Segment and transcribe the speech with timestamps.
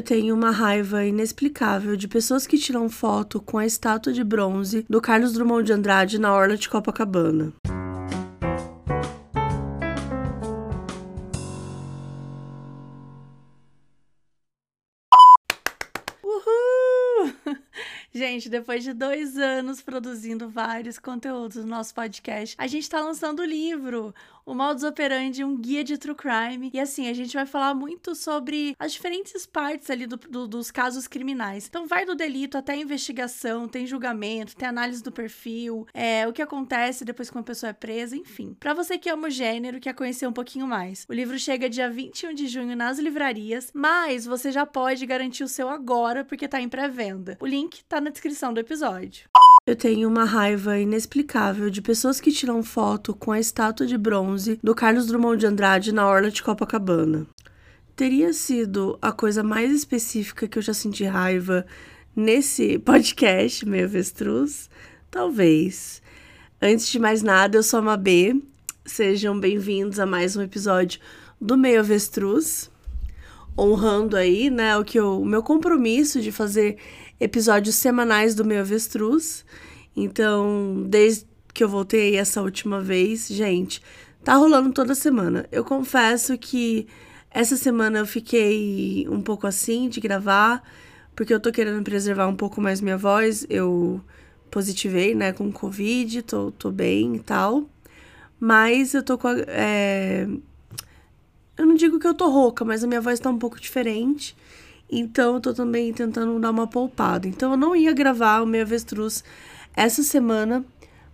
[0.00, 4.82] Eu tenho uma raiva inexplicável de pessoas que tiram foto com a estátua de bronze
[4.88, 7.52] do Carlos Drummond de Andrade na orla de Copacabana.
[18.10, 23.40] Gente, depois de dois anos produzindo vários conteúdos no nosso podcast, a gente tá lançando
[23.40, 24.14] o livro,
[24.44, 26.70] o Modus Operandi, um guia de true crime.
[26.72, 30.70] E assim, a gente vai falar muito sobre as diferentes partes ali do, do, dos
[30.70, 31.66] casos criminais.
[31.68, 36.32] Então, vai do delito até a investigação, tem julgamento, tem análise do perfil, é, o
[36.32, 38.56] que acontece depois que uma pessoa é presa, enfim.
[38.58, 41.90] Para você que ama o gênero, quer conhecer um pouquinho mais, o livro chega dia
[41.90, 46.60] 21 de junho nas livrarias, mas você já pode garantir o seu agora porque tá
[46.60, 47.36] em pré-venda.
[47.40, 49.28] O link tá na descrição do episódio.
[49.70, 54.58] Eu tenho uma raiva inexplicável de pessoas que tiram foto com a estátua de bronze
[54.60, 57.24] do Carlos Drummond de Andrade na orla de Copacabana.
[57.94, 61.64] Teria sido a coisa mais específica que eu já senti raiva
[62.16, 64.68] nesse podcast, meu avestruz?
[65.08, 66.02] Talvez.
[66.60, 68.34] Antes de mais nada, eu sou a Mabê.
[68.84, 71.00] Sejam bem-vindos a mais um episódio
[71.40, 72.68] do Meio Avestruz.
[73.56, 76.76] Honrando aí, né, o que eu, o meu compromisso de fazer
[77.20, 79.44] episódios semanais do meu avestruz.
[79.94, 83.82] Então, desde que eu voltei essa última vez, gente,
[84.24, 85.46] tá rolando toda semana.
[85.52, 86.88] Eu confesso que
[87.30, 90.62] essa semana eu fiquei um pouco assim de gravar,
[91.14, 93.46] porque eu tô querendo preservar um pouco mais minha voz.
[93.50, 94.00] Eu
[94.50, 97.68] positivei, né, com Covid, tô, tô bem e tal.
[98.38, 100.26] Mas eu tô com a, é...
[101.56, 104.34] Eu não digo que eu tô rouca, mas a minha voz tá um pouco diferente.
[104.90, 107.28] Então eu tô também tentando dar uma poupada.
[107.28, 109.22] Então eu não ia gravar o meu avestruz
[109.76, 110.64] essa semana,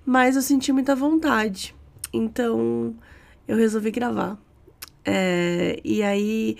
[0.04, 1.74] mas eu senti muita vontade.
[2.12, 2.94] Então
[3.46, 4.38] eu resolvi gravar.
[5.04, 6.56] É, e aí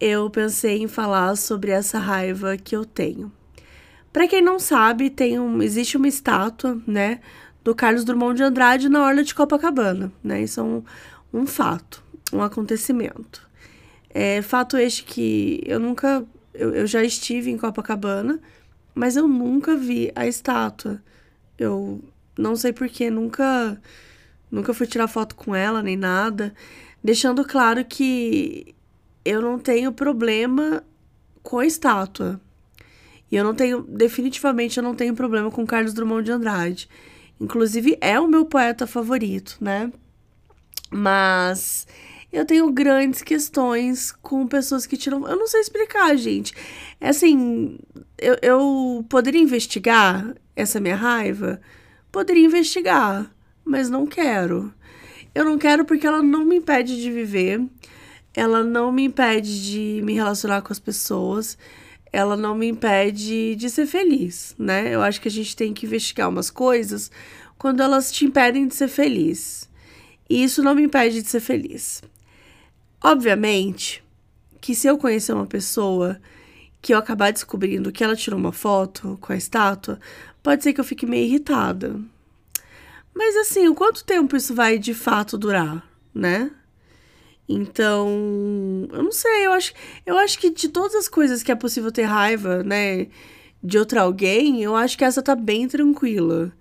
[0.00, 3.32] eu pensei em falar sobre essa raiva que eu tenho.
[4.12, 7.20] Para quem não sabe, tem um, existe uma estátua, né,
[7.62, 10.42] do Carlos Drummond de Andrade na orla de Copacabana, né?
[10.42, 10.82] Isso é um,
[11.32, 13.47] um fato, um acontecimento.
[14.10, 16.24] É, fato este que eu nunca.
[16.54, 18.40] Eu, eu já estive em Copacabana,
[18.94, 21.02] mas eu nunca vi a estátua.
[21.58, 22.02] Eu
[22.36, 23.80] não sei porquê, nunca.
[24.50, 26.54] Nunca fui tirar foto com ela nem nada.
[27.02, 28.74] Deixando claro que
[29.24, 30.82] eu não tenho problema
[31.42, 32.40] com a estátua.
[33.30, 36.88] E eu não tenho, definitivamente, eu não tenho problema com Carlos Drummond de Andrade.
[37.40, 39.92] Inclusive, é o meu poeta favorito, né?
[40.90, 41.86] Mas
[42.32, 45.26] eu tenho grandes questões com pessoas que tiram.
[45.26, 46.52] Eu não sei explicar, gente.
[47.00, 47.78] É assim,
[48.18, 51.60] eu, eu poderia investigar essa minha raiva?
[52.12, 53.30] Poderia investigar,
[53.64, 54.72] mas não quero.
[55.34, 57.62] Eu não quero porque ela não me impede de viver,
[58.34, 61.56] ela não me impede de me relacionar com as pessoas,
[62.12, 64.94] ela não me impede de ser feliz, né?
[64.94, 67.10] Eu acho que a gente tem que investigar umas coisas
[67.56, 69.68] quando elas te impedem de ser feliz.
[70.28, 72.02] E isso não me impede de ser feliz.
[73.02, 74.02] Obviamente
[74.60, 76.20] que se eu conhecer uma pessoa
[76.80, 79.98] que eu acabar descobrindo que ela tirou uma foto com a estátua,
[80.42, 82.00] pode ser que eu fique meio irritada.
[83.14, 86.50] Mas assim, o quanto tempo isso vai de fato durar, né?
[87.48, 88.08] Então,
[88.92, 89.72] eu não sei, eu acho,
[90.04, 93.08] eu acho que de todas as coisas que é possível ter raiva, né,
[93.62, 96.52] de outra alguém, eu acho que essa tá bem tranquila.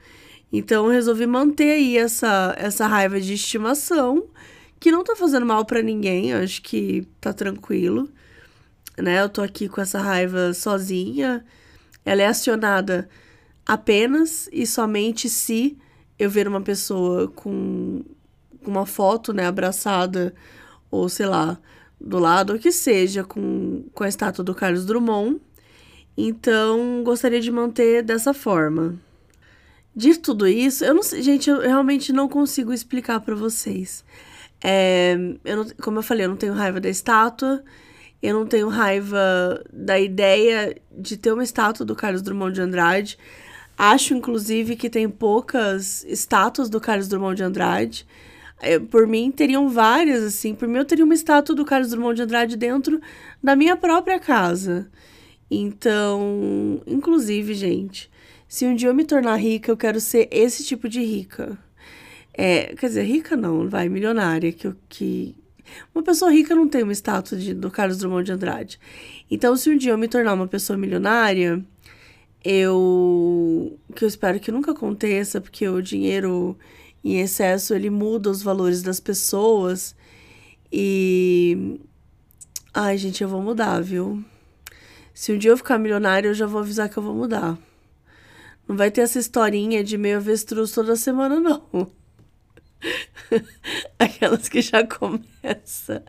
[0.52, 4.24] Então, eu resolvi manter aí essa, essa raiva de estimação
[4.80, 8.10] que não tá fazendo mal para ninguém, eu acho que tá tranquilo,
[8.98, 9.22] né?
[9.22, 11.46] Eu tô aqui com essa raiva sozinha.
[12.06, 13.10] Ela é acionada
[13.66, 15.78] apenas e somente se
[16.18, 18.04] eu ver uma pessoa com
[18.66, 20.34] uma foto, né, abraçada
[20.90, 21.60] ou sei lá,
[22.00, 25.40] do lado, ou que seja, com, com a estátua do Carlos Drummond.
[26.16, 28.96] Então, gostaria de manter dessa forma.
[29.96, 34.04] De tudo isso, eu não sei, gente, eu realmente não consigo explicar para vocês.
[34.64, 37.64] É, eu não, como eu falei, eu não tenho raiva da estátua,
[38.22, 43.18] eu não tenho raiva da ideia de ter uma estátua do Carlos Drummond de Andrade.
[43.78, 48.08] Acho, inclusive, que tem poucas estátuas do Carlos Drummond de Andrade.
[48.60, 50.56] É, por mim, teriam várias, assim.
[50.56, 53.00] Por mim, eu teria uma estátua do Carlos Drummond de Andrade dentro
[53.42, 54.90] da minha própria casa.
[55.50, 58.10] Então, inclusive, gente,
[58.48, 61.58] se um dia eu me tornar rica, eu quero ser esse tipo de rica.
[62.40, 65.36] É, quer dizer, rica não, vai, milionária, que, que
[65.94, 68.80] uma pessoa rica não tem uma estátua de, do Carlos Drummond de Andrade.
[69.30, 71.66] Então, se um dia eu me tornar uma pessoa milionária,
[72.44, 76.56] eu que eu espero que nunca aconteça, porque o dinheiro
[77.04, 79.96] em excesso ele muda os valores das pessoas
[80.72, 81.80] e
[82.74, 84.24] ai, gente, eu vou mudar, viu?
[85.14, 87.58] Se um dia eu ficar milionário, eu já vou avisar que eu vou mudar.
[88.68, 91.90] Não vai ter essa historinha de meio avestruz toda semana, não.
[94.00, 96.04] Aquelas que já começa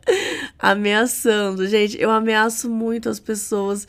[0.59, 1.67] ameaçando.
[1.67, 3.87] Gente, eu ameaço muito as pessoas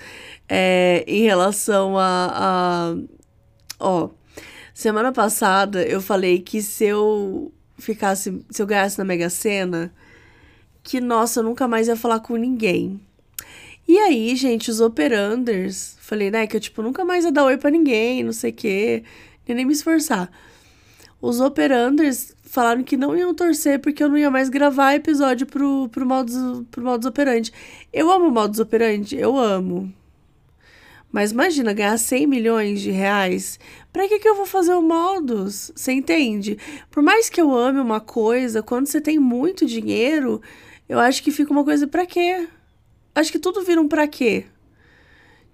[0.47, 2.95] é, em relação a, a.
[3.79, 4.09] Ó,
[4.73, 8.43] semana passada eu falei que se eu ficasse.
[8.49, 9.93] Se eu ganhasse na Mega Sena,
[10.83, 12.99] que nossa, eu nunca mais ia falar com ninguém.
[13.87, 17.57] E aí, gente, os operanders, falei, né, que eu, tipo, nunca mais ia dar oi
[17.57, 19.03] pra ninguém, não sei o quê,
[19.47, 20.29] nem me esforçar.
[21.19, 25.87] Os operanders falaram que não iam torcer porque eu não ia mais gravar episódio pro,
[25.89, 27.53] pro, modus, pro modus operandi.
[27.93, 29.93] Eu amo modus operandi, eu amo.
[31.11, 33.59] Mas imagina, ganhar 100 milhões de reais.
[33.93, 35.71] Pra que, que eu vou fazer o modus?
[35.75, 36.57] Você entende?
[36.89, 40.41] Por mais que eu ame uma coisa, quando você tem muito dinheiro,
[40.87, 42.47] eu acho que fica uma coisa pra quê?
[43.13, 44.45] Acho que tudo vira um pra quê?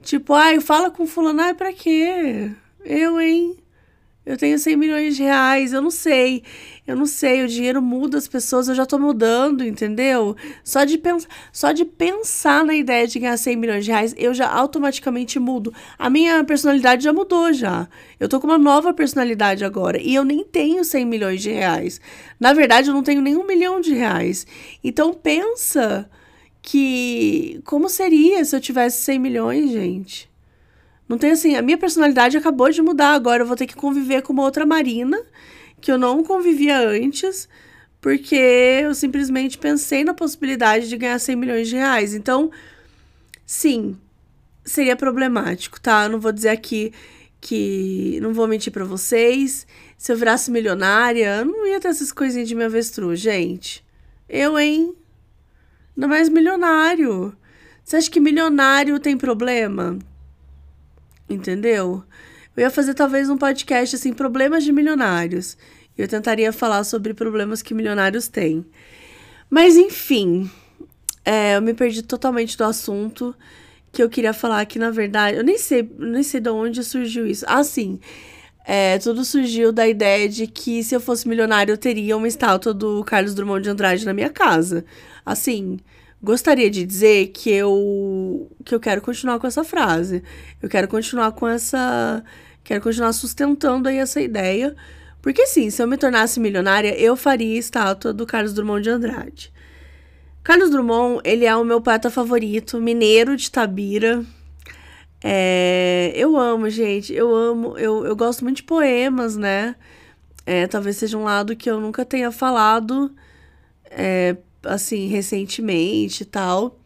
[0.02, 2.52] Tipo, ai, fala com fulano, ai, pra quê?
[2.84, 3.58] Eu, hein?
[4.26, 6.42] Eu tenho 100 milhões de reais, eu não sei.
[6.88, 10.36] Eu não sei, o dinheiro muda as pessoas, eu já tô mudando, entendeu?
[10.64, 14.34] Só de, pens só de pensar na ideia de ganhar 100 milhões de reais, eu
[14.34, 15.74] já automaticamente mudo.
[15.98, 17.88] A minha personalidade já mudou já.
[18.20, 20.02] Eu tô com uma nova personalidade agora.
[20.02, 22.02] E eu nem tenho 100 milhões de reais.
[22.40, 24.46] Na verdade, eu não tenho nem um milhão de reais.
[24.84, 26.10] Então pensa
[26.62, 27.62] que.
[27.64, 30.35] Como seria se eu tivesse 100 milhões, gente?
[31.08, 34.22] Não tem assim, a minha personalidade acabou de mudar, agora eu vou ter que conviver
[34.24, 35.22] com uma outra Marina,
[35.80, 37.48] que eu não convivia antes,
[38.02, 42.14] porque eu simplesmente pensei na possibilidade de ganhar 100 milhões de reais.
[42.14, 42.52] Então,
[43.46, 43.98] sim,
[44.64, 46.06] seria problemático, tá?
[46.06, 46.92] Eu não vou dizer aqui
[47.40, 49.68] que não vou mentir para vocês.
[49.98, 53.86] Se eu virasse milionária, eu não ia ter essas coisinhas de me avestruz, gente.
[54.28, 54.96] Eu, hein?
[55.96, 57.36] Não mais milionário.
[57.84, 60.00] Você acha que milionário tem problema?
[61.30, 62.04] Entendeu?
[62.56, 65.58] Eu ia fazer talvez um podcast assim, problemas de milionários.
[65.98, 68.66] Eu tentaria falar sobre problemas que milionários têm.
[69.50, 70.50] Mas enfim,
[71.24, 73.36] é, eu me perdi totalmente do assunto
[73.92, 77.26] que eu queria falar que na verdade, eu nem sei, nem sei de onde surgiu
[77.26, 77.46] isso.
[77.48, 78.00] Ah, sim.
[78.68, 82.74] É, tudo surgiu da ideia de que se eu fosse milionário eu teria uma estátua
[82.74, 84.86] do Carlos Drummond de Andrade na minha casa.
[85.26, 85.80] Assim,
[86.22, 90.24] gostaria de dizer que eu que eu quero continuar com essa frase.
[90.62, 92.24] Eu quero continuar com essa
[92.64, 94.76] quero continuar sustentando aí essa ideia,
[95.22, 99.54] porque sim, se eu me tornasse milionária, eu faria estátua do Carlos Drummond de Andrade.
[100.44, 104.24] Carlos Drummond, ele é o meu poeta favorito, mineiro de Tabira.
[105.24, 109.76] É, eu amo, gente, eu amo, eu, eu gosto muito de poemas, né?
[110.46, 113.12] É, talvez seja um lado que eu nunca tenha falado
[113.90, 116.80] é, assim, recentemente e tal.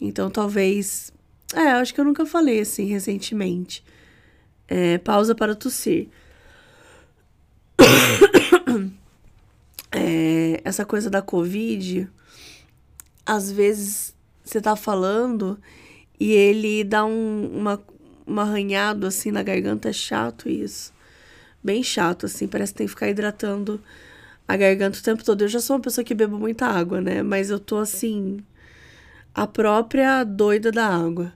[0.00, 1.12] Então, talvez.
[1.54, 3.84] É, acho que eu nunca falei assim recentemente.
[4.66, 6.08] É, pausa para tossir.
[9.90, 12.06] É, essa coisa da Covid,
[13.24, 14.14] às vezes
[14.44, 15.58] você tá falando
[16.20, 17.82] e ele dá um, uma,
[18.26, 20.92] um arranhado assim na garganta, é chato isso.
[21.64, 23.80] Bem chato, assim, parece que tem que ficar hidratando
[24.48, 25.42] a garganta o tempo todo.
[25.42, 27.22] Eu já sou uma pessoa que bebo muita água, né?
[27.22, 28.38] Mas eu tô assim,
[29.34, 31.32] a própria doida da água.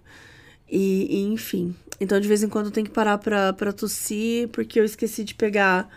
[0.68, 1.76] E, e enfim.
[2.00, 5.22] Então de vez em quando eu tenho que parar pra, pra tossir, porque eu esqueci
[5.22, 5.88] de pegar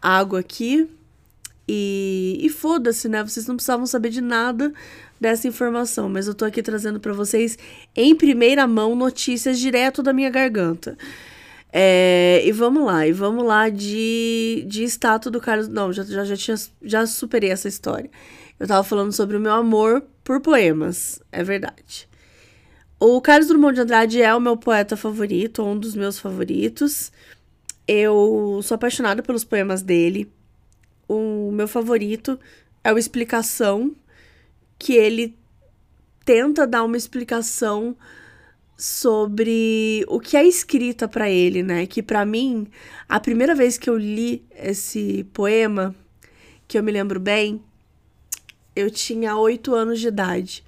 [0.00, 0.88] água aqui.
[1.66, 3.22] E, e foda-se, né?
[3.22, 4.72] Vocês não precisavam saber de nada
[5.20, 7.56] dessa informação, mas eu tô aqui trazendo para vocês
[7.94, 10.96] em primeira mão notícias direto da minha garganta.
[11.72, 15.68] É, e vamos lá, e vamos lá de, de estátua do Carlos.
[15.68, 18.10] Não, já, já, já, tinha, já superei essa história.
[18.58, 22.08] Eu tava falando sobre o meu amor por poemas, é verdade.
[22.98, 27.10] O Carlos Drummond de Andrade é o meu poeta favorito, um dos meus favoritos.
[27.88, 30.30] Eu sou apaixonada pelos poemas dele.
[31.08, 32.38] O meu favorito
[32.84, 33.96] é o Explicação,
[34.78, 35.34] que ele
[36.24, 37.96] tenta dar uma explicação
[38.80, 41.84] sobre o que é escrita para ele, né?
[41.84, 42.66] Que para mim,
[43.06, 45.94] a primeira vez que eu li esse poema,
[46.66, 47.62] que eu me lembro bem,
[48.74, 50.64] eu tinha oito anos de idade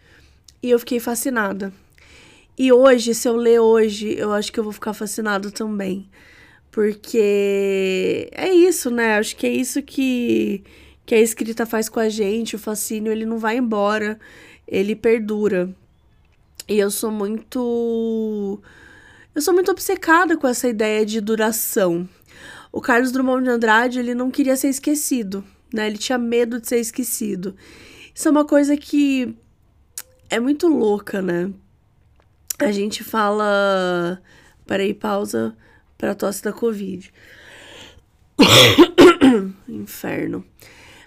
[0.63, 1.73] e eu fiquei fascinada.
[2.59, 6.07] E hoje, se eu ler hoje, eu acho que eu vou ficar fascinada também.
[6.71, 9.17] Porque é isso, né?
[9.17, 10.63] Acho que é isso que,
[11.07, 12.57] que a escrita faz com a gente.
[12.57, 14.21] O fascínio, ele não vai embora,
[14.69, 15.75] ele perdura.
[16.69, 18.61] E eu sou muito.
[19.35, 22.09] Eu sou muito obcecada com essa ideia de duração.
[22.71, 25.87] O Carlos Drummond de Andrade, ele não queria ser esquecido, né?
[25.87, 27.55] Ele tinha medo de ser esquecido.
[28.15, 29.37] Isso é uma coisa que
[30.31, 31.53] é muito louca, né?
[32.65, 34.21] a gente fala.
[34.67, 35.57] Peraí, pausa
[35.99, 37.13] pra tosse da Covid.
[39.69, 40.45] Inferno.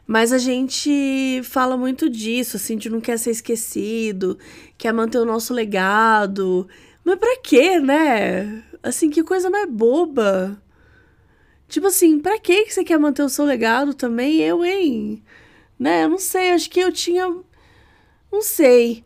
[0.08, 4.38] Mas a gente fala muito disso, assim, de não quer ser esquecido,
[4.78, 6.68] quer manter o nosso legado.
[7.04, 8.64] Mas pra quê, né?
[8.84, 10.62] Assim, que coisa mais boba.
[11.68, 14.40] Tipo assim, pra que você quer manter o seu legado também?
[14.42, 15.24] Eu, hein?
[15.80, 16.04] Né?
[16.04, 17.28] Eu não sei, acho que eu tinha.
[18.32, 19.04] Não sei.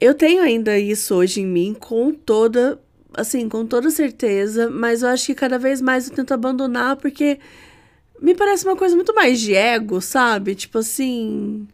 [0.00, 2.80] Eu tenho ainda isso hoje em mim, com toda.
[3.14, 7.40] Assim, com toda certeza, mas eu acho que cada vez mais eu tento abandonar porque
[8.20, 10.54] me parece uma coisa muito mais de ego, sabe?
[10.54, 11.66] Tipo assim.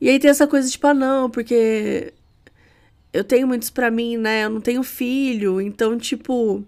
[0.00, 2.12] E aí tem essa coisa, tipo, ah, não, porque
[3.12, 4.44] eu tenho muitos para mim, né?
[4.44, 6.64] Eu não tenho filho, então, tipo,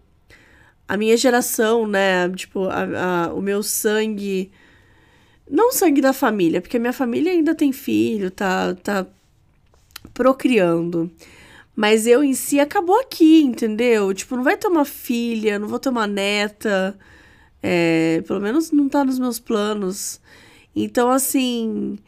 [0.88, 2.28] a minha geração, né?
[2.30, 4.50] Tipo, a, a, o meu sangue.
[5.50, 9.06] Não sangue da família, porque a minha família ainda tem filho, tá, tá
[10.14, 11.10] procriando.
[11.74, 14.12] Mas eu em si acabou aqui, entendeu?
[14.14, 16.98] Tipo, não vai ter uma filha, não vou ter uma neta.
[17.62, 20.20] É, pelo menos não tá nos meus planos.
[20.74, 21.98] Então, assim.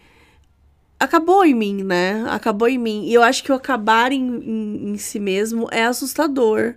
[0.99, 2.25] Acabou em mim, né?
[2.29, 3.07] Acabou em mim.
[3.07, 6.75] E eu acho que o acabar em, em, em si mesmo é assustador,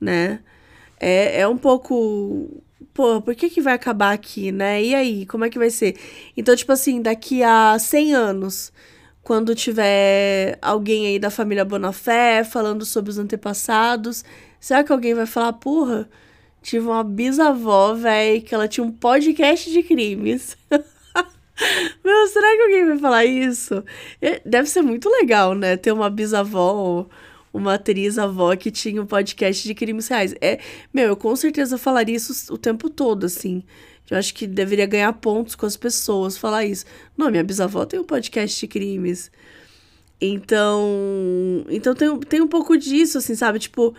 [0.00, 0.40] né?
[1.00, 2.62] É, é um pouco.
[2.94, 4.82] Pô, por que, que vai acabar aqui, né?
[4.82, 5.96] E aí, como é que vai ser?
[6.36, 8.72] Então, tipo assim, daqui a 100 anos
[9.22, 14.24] quando tiver alguém aí da família Bonafé falando sobre os antepassados,
[14.60, 16.08] será que alguém vai falar, porra,
[16.62, 20.56] tive uma bisavó, velho, que ela tinha um podcast de crimes.
[22.04, 23.84] Meu, será que alguém vai falar isso?
[24.44, 25.76] Deve ser muito legal, né?
[25.76, 27.06] Ter uma bisavó,
[27.52, 30.34] uma atriz avó que tinha um podcast de crimes reais.
[30.40, 30.58] É,
[30.92, 33.62] meu, eu com certeza falaria isso o tempo todo, assim.
[34.10, 36.84] Eu acho que deveria ganhar pontos com as pessoas falar isso.
[37.16, 39.30] Não, minha bisavó tem um podcast de crimes.
[40.20, 43.58] Então, então tem, tem um pouco disso, assim, sabe?
[43.58, 43.94] Tipo,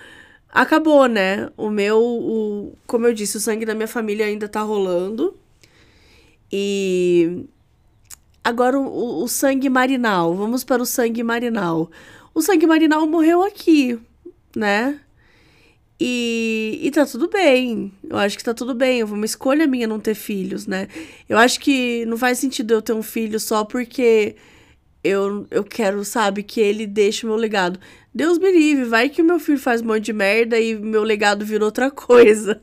[0.54, 1.50] acabou, né?
[1.58, 5.36] O meu, o, como eu disse, o sangue da minha família ainda tá rolando.
[6.52, 7.46] E
[8.44, 10.36] agora o, o sangue marinal.
[10.36, 11.90] Vamos para o sangue marinal.
[12.34, 14.00] O sangue marinal morreu aqui,
[14.56, 15.00] né?
[16.00, 17.92] E, e tá tudo bem.
[18.08, 19.04] Eu acho que tá tudo bem.
[19.04, 20.88] Uma escolha minha não ter filhos, né?
[21.28, 24.36] Eu acho que não faz sentido eu ter um filho só porque
[25.04, 27.80] eu, eu quero, sabe, que ele deixe o meu legado.
[28.14, 31.04] Deus me livre, vai que o meu filho faz um monte de merda e meu
[31.04, 32.62] legado vira outra coisa,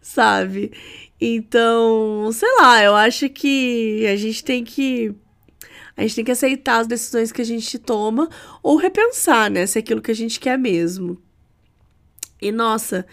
[0.00, 0.72] sabe?
[1.20, 5.14] Então, sei lá, eu acho que a gente tem que.
[5.96, 8.28] A gente tem que aceitar as decisões que a gente toma
[8.62, 9.64] ou repensar, né?
[9.66, 11.22] Se é aquilo que a gente quer mesmo.
[12.42, 13.06] E nossa,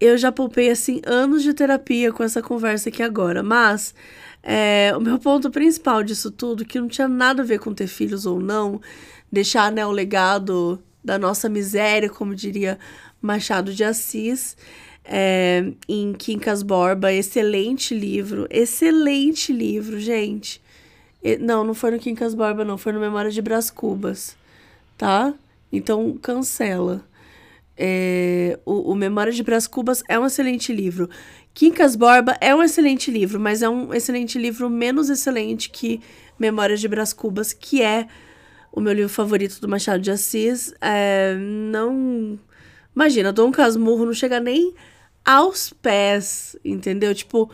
[0.00, 3.94] eu já poupei assim anos de terapia com essa conversa aqui agora, mas
[4.42, 7.86] é, o meu ponto principal disso tudo, que não tinha nada a ver com ter
[7.86, 8.80] filhos ou não,
[9.30, 12.78] deixar né, o legado da nossa miséria, como diria
[13.20, 14.56] Machado de Assis,
[15.04, 20.60] é, em Quincas Borba, excelente livro, excelente livro, gente.
[21.22, 24.36] E, não, não foi no Quincas Borba, não, foi no Memória de Brás Cubas,
[24.96, 25.34] tá?
[25.72, 27.04] Então cancela.
[27.76, 31.08] É, o, o Memória de Brás Cubas é um excelente livro.
[31.60, 36.00] Quincas Borba é um excelente livro, mas é um excelente livro menos excelente que
[36.38, 38.08] Memórias de Brás Cubas, que é
[38.72, 40.72] o meu livro favorito do Machado de Assis.
[40.80, 42.40] É, não.
[42.96, 44.72] Imagina, Dom Casmurro não chega nem
[45.22, 47.14] aos pés, entendeu?
[47.14, 47.50] Tipo,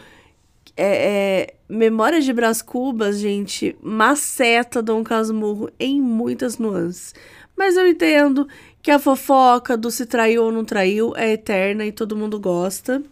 [0.76, 7.12] é, é, Memórias de Brás Cubas, gente, maceta Dom Casmurro em muitas nuances.
[7.56, 8.46] Mas eu entendo
[8.87, 13.02] que a fofoca do se traiu ou não traiu é eterna e todo mundo gosta.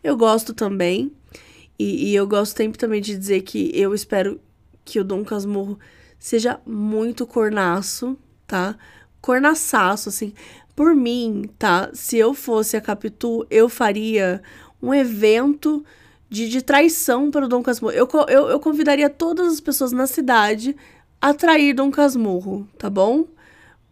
[0.00, 1.10] Eu gosto também.
[1.76, 4.40] E, e eu gosto sempre também de dizer que eu espero
[4.84, 5.80] que o Dom Casmurro
[6.16, 8.16] seja muito cornaço,
[8.46, 8.78] tá?
[9.20, 10.32] Cornaçaço, assim.
[10.76, 11.90] Por mim, tá?
[11.92, 14.40] Se eu fosse a Capitu, eu faria
[14.80, 15.84] um evento
[16.30, 17.92] de, de traição para o Dom Casmurro.
[17.92, 20.76] Eu, eu, eu convidaria todas as pessoas na cidade
[21.20, 23.26] a trair Dom Casmurro, tá bom?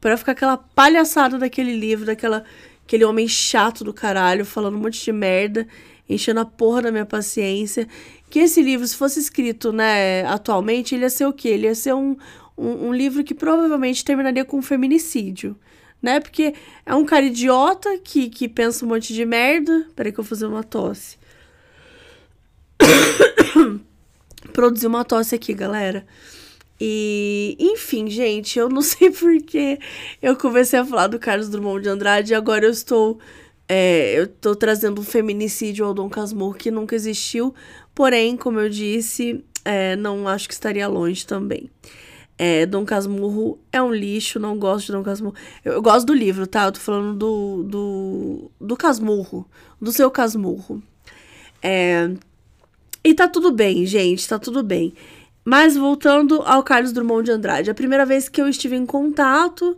[0.04, 2.44] Para ficar aquela palhaçada daquele livro, daquela
[2.84, 5.66] aquele homem chato do caralho, falando um monte de merda,
[6.06, 7.88] enchendo a porra da minha paciência.
[8.28, 11.49] Que esse livro, se fosse escrito, né, atualmente, ele ia ser o quê?
[11.49, 12.18] Ele ia ser um,
[12.54, 15.58] um, um livro que provavelmente terminaria com um feminicídio,
[16.02, 16.20] né?
[16.20, 16.52] Porque
[16.84, 19.87] é um cara idiota que, que pensa um monte de merda.
[19.96, 21.16] Peraí que eu vou fazer uma tosse.
[24.52, 26.04] Produzi uma tosse aqui, galera.
[26.81, 29.78] E, enfim, gente, eu não sei por que
[30.21, 33.19] eu comecei a falar do Carlos Drummond de Andrade e agora eu estou.
[33.66, 37.54] É, eu estou trazendo um feminicídio ao Dom Casmurro que nunca existiu,
[37.95, 41.71] porém, como eu disse, é, não acho que estaria longe também.
[42.37, 45.35] É, Dom Casmurro é um lixo, não gosto de Dom Casmurro.
[45.64, 46.64] Eu, eu, gosto do livro, tá?
[46.64, 49.49] Eu tô falando do, do, do Casmurro,
[49.81, 50.83] do seu Casmurro.
[51.62, 52.11] É,
[53.02, 54.93] e tá tudo bem, gente, tá tudo bem.
[55.44, 59.76] Mas voltando ao Carlos Drummond de Andrade, a primeira vez que eu estive em contato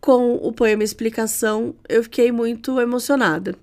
[0.00, 3.54] com o poema Explicação, eu fiquei muito emocionada.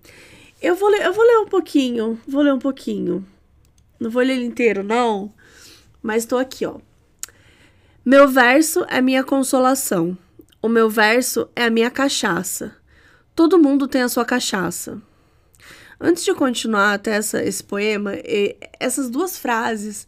[0.61, 3.25] Eu vou ler, eu vou ler um pouquinho, vou ler um pouquinho.
[3.99, 5.33] Não vou ler ele inteiro, não,
[6.01, 6.77] mas tô aqui, ó.
[8.03, 10.17] Meu verso é minha consolação.
[10.61, 12.75] O meu verso é a minha cachaça.
[13.35, 15.01] Todo mundo tem a sua cachaça.
[15.99, 18.13] Antes de continuar até essa, esse poema,
[18.79, 20.07] essas duas frases,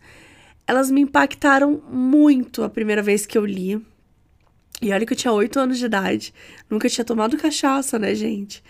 [0.67, 3.81] elas me impactaram muito a primeira vez que eu li.
[4.81, 6.33] E olha que eu tinha oito anos de idade.
[6.69, 8.63] Nunca tinha tomado cachaça, né, gente?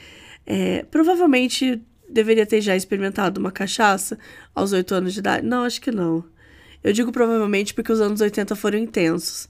[0.46, 4.18] É, provavelmente deveria ter já experimentado uma cachaça
[4.54, 5.46] aos oito anos de idade.
[5.46, 6.24] Não, acho que não.
[6.84, 9.50] Eu digo provavelmente porque os anos 80 foram intensos.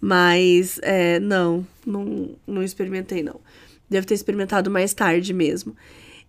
[0.00, 3.40] Mas, é, não, não, não experimentei, não.
[3.88, 5.74] Devo ter experimentado mais tarde mesmo.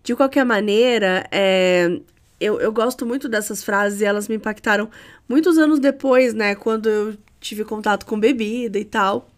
[0.02, 2.00] De qualquer maneira, é,
[2.40, 4.90] eu, eu gosto muito dessas frases e elas me impactaram
[5.28, 6.54] muitos anos depois, né?
[6.54, 9.30] Quando eu tive contato com bebida e tal.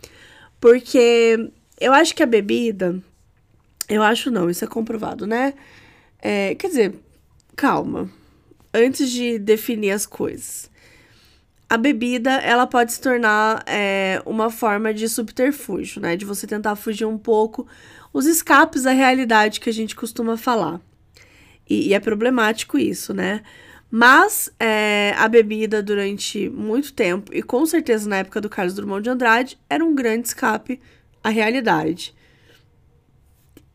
[0.60, 1.50] Porque
[1.80, 3.00] eu acho que a bebida.
[3.88, 5.54] Eu acho não, isso é comprovado, né?
[6.20, 6.94] É, quer dizer,
[7.56, 8.10] calma.
[8.74, 10.70] Antes de definir as coisas
[11.68, 16.16] a bebida ela pode se tornar é, uma forma de subterfúgio, né?
[16.16, 17.66] De você tentar fugir um pouco
[18.12, 20.80] os escapes da realidade que a gente costuma falar.
[21.68, 23.42] E, e é problemático isso, né?
[23.90, 29.02] Mas é, a bebida durante muito tempo, e com certeza na época do Carlos Drummond
[29.02, 30.80] de Andrade, era um grande escape
[31.22, 32.14] à realidade.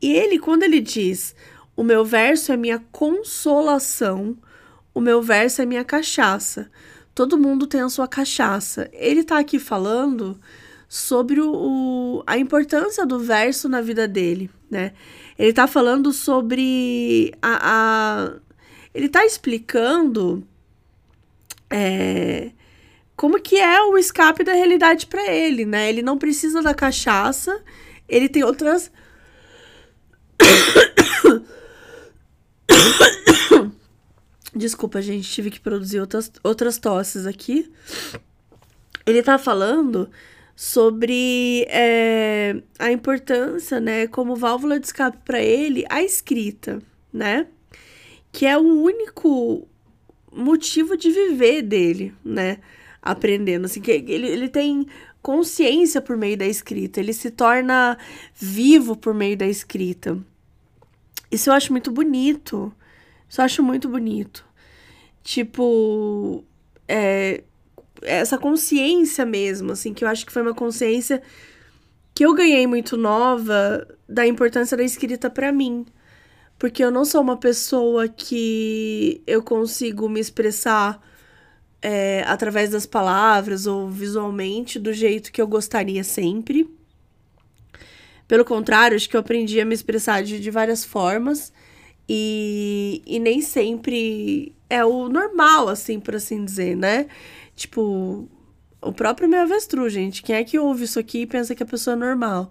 [0.01, 1.35] E ele, quando ele diz:
[1.75, 4.37] O meu verso é minha consolação,
[4.93, 6.69] o meu verso é minha cachaça
[7.13, 8.89] todo mundo tem a sua cachaça.
[8.91, 10.39] Ele está aqui falando
[10.87, 14.93] sobre o, o, a importância do verso na vida dele, né?
[15.37, 18.33] Ele está falando sobre a, a
[18.93, 20.47] ele está explicando
[21.69, 22.51] é,
[23.15, 25.89] como que é o escape da realidade para ele, né?
[25.89, 27.61] Ele não precisa da cachaça,
[28.07, 28.91] ele tem outras
[34.55, 37.73] Desculpa, gente, tive que produzir outras, outras tosses aqui.
[39.05, 40.09] Ele tá falando
[40.55, 47.47] sobre é, a importância, né, como válvula de escape para ele, a escrita, né?
[48.31, 49.67] Que é o único
[50.31, 52.59] motivo de viver dele, né?
[53.01, 54.85] Aprendendo, assim, que ele, ele tem
[55.21, 57.97] consciência por meio da escrita, ele se torna
[58.35, 60.17] vivo por meio da escrita.
[61.31, 62.71] Isso eu acho muito bonito.
[63.27, 64.45] Isso eu acho muito bonito.
[65.23, 66.43] Tipo,
[66.87, 67.43] é,
[68.05, 71.21] essa consciência mesmo, assim, que eu acho que foi uma consciência
[72.13, 75.85] que eu ganhei muito nova da importância da escrita para mim.
[76.59, 81.01] Porque eu não sou uma pessoa que eu consigo me expressar
[81.81, 86.69] é, através das palavras ou visualmente do jeito que eu gostaria sempre.
[88.27, 91.51] Pelo contrário, acho que eu aprendi a me expressar de, de várias formas.
[92.07, 97.07] E, e nem sempre é o normal, assim, por assim dizer, né?
[97.55, 98.27] Tipo,
[98.81, 100.21] o próprio meu avestruz, gente.
[100.21, 102.49] Quem é que ouve isso aqui e pensa que a pessoa é normal?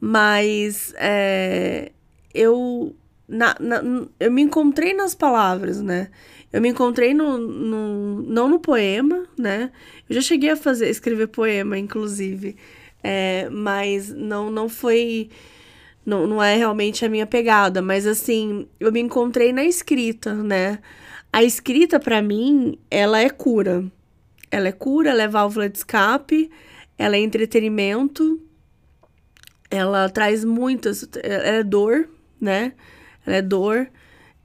[0.00, 1.92] Mas é,
[2.32, 2.94] eu,
[3.28, 3.82] na, na,
[4.20, 6.08] eu me encontrei nas palavras, né?
[6.52, 9.70] Eu me encontrei no, no, não no poema, né?
[10.08, 12.56] Eu já cheguei a fazer, escrever poema, inclusive.
[13.02, 15.30] É, mas não, não foi
[16.08, 20.78] não, não é realmente a minha pegada, mas assim, eu me encontrei na escrita, né?
[21.30, 23.84] A escrita, para mim, ela é cura.
[24.50, 26.50] Ela é cura, ela é válvula de escape,
[26.96, 28.40] ela é entretenimento,
[29.70, 31.08] ela traz muitas.
[31.22, 32.08] Ela é dor,
[32.40, 32.72] né?
[33.26, 33.88] Ela é dor,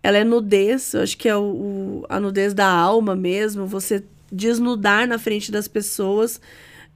[0.02, 4.04] ela é nudez, eu acho que é o, o a nudez da alma mesmo, você
[4.32, 6.42] desnudar na frente das pessoas.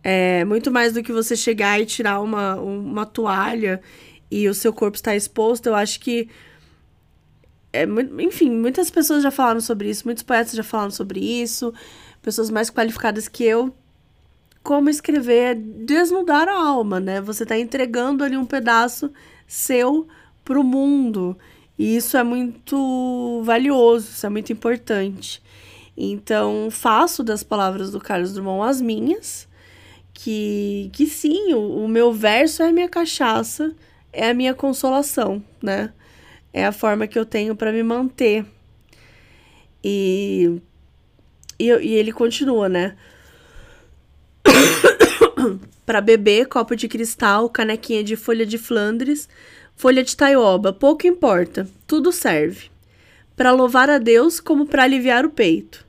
[0.03, 3.81] É, muito mais do que você chegar e tirar uma, uma toalha
[4.29, 6.29] e o seu corpo está exposto, eu acho que.
[7.71, 7.85] É,
[8.19, 11.73] enfim, muitas pessoas já falaram sobre isso, muitos poetas já falaram sobre isso,
[12.21, 13.73] pessoas mais qualificadas que eu.
[14.63, 17.21] Como escrever é desnudar a alma, né?
[17.21, 19.11] Você está entregando ali um pedaço
[19.47, 20.07] seu
[20.43, 21.37] para o mundo.
[21.77, 25.41] E isso é muito valioso, isso é muito importante.
[25.95, 29.47] Então, faço das palavras do Carlos Drummond as minhas,
[30.13, 33.75] que, que sim, o, o meu verso é a minha cachaça,
[34.11, 35.93] é a minha consolação, né?
[36.53, 38.45] É a forma que eu tenho para me manter.
[39.83, 40.59] E,
[41.59, 42.95] e, e ele continua, né?
[45.85, 49.29] Para beber, copo de cristal, canequinha de folha de Flandres,
[49.75, 52.69] folha de taioba, pouco importa, tudo serve.
[53.35, 55.85] Para louvar a Deus como para aliviar o peito.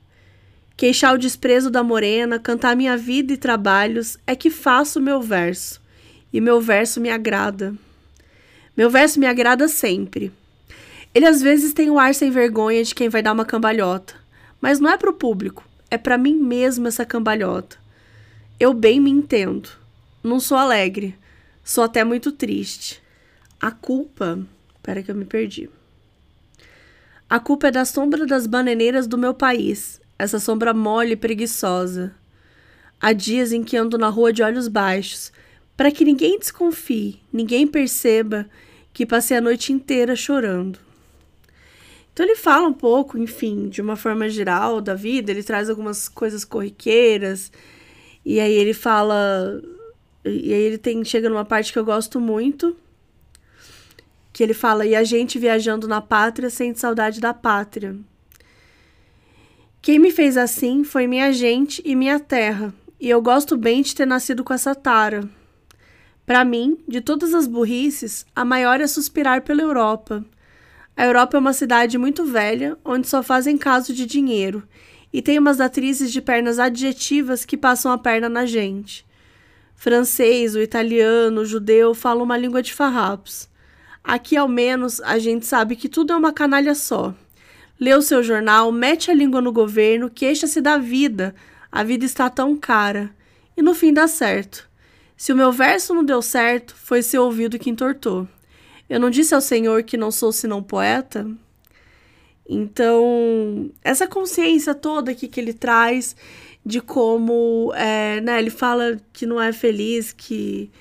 [0.77, 5.81] Queixar o desprezo da morena, cantar minha vida e trabalhos, é que faço meu verso.
[6.31, 7.73] E meu verso me agrada.
[8.77, 10.31] Meu verso me agrada sempre.
[11.13, 14.15] Ele às vezes tem o um ar sem vergonha de quem vai dar uma cambalhota,
[14.61, 17.77] mas não é para o público, é para mim mesmo essa cambalhota.
[18.59, 19.69] Eu bem me entendo.
[20.21, 21.15] Não sou alegre,
[21.63, 23.01] sou até muito triste.
[23.59, 24.39] A culpa.
[24.83, 25.69] Pera que eu me perdi.
[27.29, 32.13] A culpa é da sombra das bananeiras do meu país, essa sombra mole e preguiçosa.
[32.99, 35.31] Há dias em que ando na rua de olhos baixos,
[35.77, 38.49] para que ninguém desconfie, ninguém perceba
[38.91, 40.79] que passei a noite inteira chorando.
[42.19, 46.09] Então ele fala um pouco, enfim, de uma forma geral da vida, ele traz algumas
[46.09, 47.49] coisas corriqueiras,
[48.25, 49.61] e aí ele fala.
[50.25, 52.75] E aí ele tem, chega numa parte que eu gosto muito,
[54.33, 57.95] que ele fala: E a gente viajando na pátria sente saudade da pátria.
[59.81, 63.95] Quem me fez assim foi minha gente e minha terra, e eu gosto bem de
[63.95, 65.23] ter nascido com essa tara.
[66.25, 70.25] Para mim, de todas as burrices, a maior é suspirar pela Europa.
[70.99, 74.67] A Europa é uma cidade muito velha, onde só fazem caso de dinheiro,
[75.13, 79.07] e tem umas atrizes de pernas adjetivas que passam a perna na gente.
[79.77, 83.47] Francês, o italiano, o judeu falam uma língua de farrapos.
[84.03, 87.15] Aqui, ao menos, a gente sabe que tudo é uma canalha só.
[87.79, 91.33] Lê o seu jornal, mete a língua no governo, queixa-se da vida.
[91.71, 93.09] A vida está tão cara.
[93.55, 94.69] E no fim dá certo.
[95.15, 98.27] Se o meu verso não deu certo, foi seu ouvido que entortou.
[98.89, 101.29] Eu não disse ao Senhor que não sou senão poeta?
[102.47, 106.15] Então, essa consciência toda aqui que ele traz
[106.65, 110.71] de como, é, né, ele fala que não é feliz, que,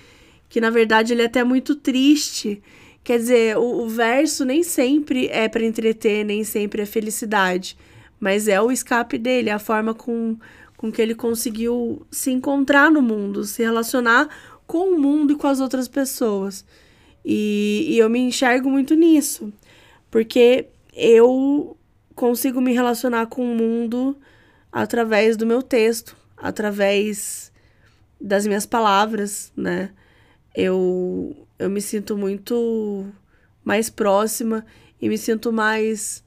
[0.49, 2.63] que na verdade ele é até muito triste.
[3.05, 7.77] Quer dizer, o, o verso nem sempre é para entreter, nem sempre é felicidade,
[8.19, 10.37] mas é o escape dele, a forma com,
[10.77, 14.29] com que ele conseguiu se encontrar no mundo, se relacionar
[14.67, 16.65] com o mundo e com as outras pessoas.
[17.31, 19.53] E, e eu me enxergo muito nisso,
[20.11, 21.77] porque eu
[22.15, 24.17] consigo me relacionar com o mundo
[24.73, 27.53] através do meu texto, através
[28.19, 29.91] das minhas palavras, né?
[30.55, 33.07] Eu, eu me sinto muito
[33.63, 34.65] mais próxima
[34.99, 36.25] e me sinto mais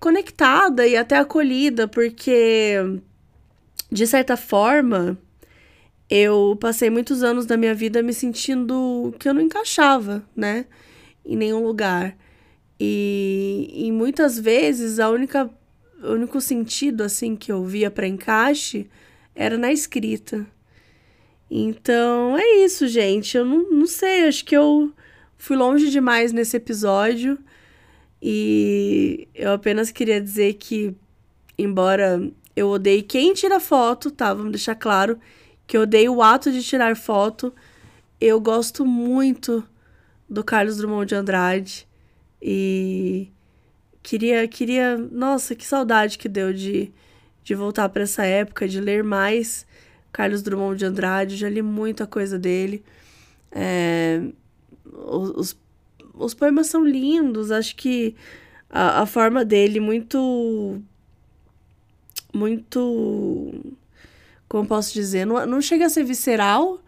[0.00, 2.74] conectada e até acolhida, porque
[3.88, 5.16] de certa forma
[6.16, 10.64] eu passei muitos anos da minha vida me sentindo que eu não encaixava, né,
[11.26, 12.16] em nenhum lugar.
[12.78, 15.50] E, e muitas vezes a única
[16.00, 18.88] o único sentido assim que eu via para encaixe
[19.34, 20.46] era na escrita.
[21.50, 23.36] Então é isso, gente.
[23.36, 24.92] Eu não, não sei, acho que eu
[25.36, 27.38] fui longe demais nesse episódio.
[28.22, 30.94] E eu apenas queria dizer que,
[31.58, 32.22] embora
[32.54, 34.32] eu odeie quem tira foto, tá?
[34.32, 35.18] Vamos deixar claro
[35.66, 37.52] que odeio o ato de tirar foto.
[38.20, 39.66] Eu gosto muito
[40.28, 41.86] do Carlos Drummond de Andrade.
[42.40, 43.28] E
[44.02, 46.92] queria, queria, nossa, que saudade que deu de,
[47.42, 49.66] de voltar para essa época, de ler mais
[50.12, 51.36] Carlos Drummond de Andrade.
[51.36, 52.84] Já li muita coisa dele.
[53.50, 54.22] É,
[54.84, 55.56] os,
[56.14, 58.14] os poemas são lindos, acho que
[58.70, 60.80] a, a forma dele muito.
[62.32, 63.76] Muito.
[64.48, 65.24] Como posso dizer?
[65.24, 66.80] Não, não chega a ser visceral,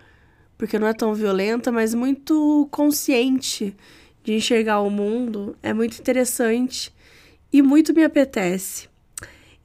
[0.57, 3.77] porque não é tão violenta, mas muito consciente
[4.23, 5.57] de enxergar o mundo.
[5.63, 6.95] É muito interessante
[7.53, 8.89] e muito me apetece.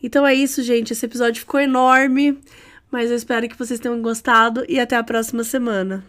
[0.01, 0.93] Então é isso, gente.
[0.93, 2.39] Esse episódio ficou enorme,
[2.91, 6.03] mas eu espero que vocês tenham gostado e até a próxima semana.